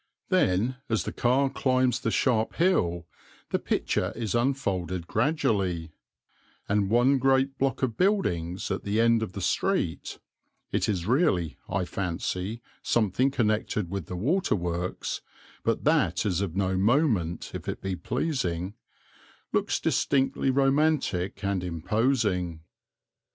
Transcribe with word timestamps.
Then 0.29 0.77
as 0.89 1.03
the 1.03 1.11
car 1.13 1.47
climbs 1.47 1.99
the 1.99 2.09
sharp 2.09 2.55
hill, 2.55 3.05
the 3.51 3.59
picture 3.59 4.11
is 4.15 4.33
unfolded 4.33 5.05
gradually, 5.05 5.91
and 6.67 6.89
one 6.89 7.19
great 7.19 7.59
block 7.59 7.83
of 7.83 7.97
buildings 7.97 8.71
at 8.71 8.81
the 8.83 8.99
end 8.99 9.21
of 9.21 9.33
the 9.33 9.41
street 9.41 10.17
(it 10.71 10.89
is 10.89 11.05
really, 11.05 11.55
I 11.69 11.85
fancy, 11.85 12.63
something 12.81 13.29
connected 13.29 13.91
with 13.91 14.07
the 14.07 14.15
waterworks, 14.15 15.21
but 15.63 15.83
that 15.83 16.25
is 16.25 16.41
of 16.41 16.55
no 16.55 16.75
moment 16.77 17.51
if 17.53 17.69
it 17.69 17.79
be 17.79 17.95
pleasing) 17.95 18.73
looks 19.53 19.79
distinctly 19.79 20.49
romantic 20.49 21.43
and 21.43 21.63
imposing. 21.63 22.61